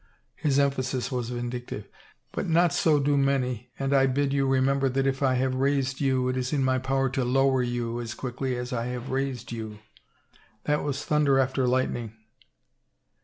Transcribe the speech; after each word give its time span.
His 0.33 0.57
emphasis 0.57 1.11
was 1.11 1.29
vindic 1.29 1.67
tive." 1.67 1.83
But 2.33 2.47
not 2.49 2.73
so 2.73 2.99
do 2.99 3.15
many 3.17 3.69
and 3.77 3.93
I 3.93 4.07
bid 4.07 4.33
you 4.33 4.47
remember 4.47 4.89
that 4.89 5.05
if 5.05 5.21
I 5.21 5.35
have 5.35 5.53
raised 5.53 6.01
you 6.01 6.27
it 6.27 6.35
is 6.35 6.51
in 6.51 6.63
my 6.63 6.79
power 6.79 7.07
to 7.09 7.23
lower 7.23 7.61
you 7.61 8.01
as 8.01 8.15
quickly 8.15 8.57
as 8.57 8.73
I 8.73 8.85
have 8.87 9.11
raised 9.11 9.51
you." 9.51 9.77
That 10.63 10.81
was 10.83 11.05
thunder 11.05 11.37
after 11.37 11.61
the 11.61 11.67
lightning. 11.69 12.13